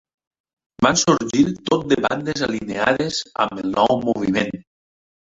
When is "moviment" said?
4.07-4.51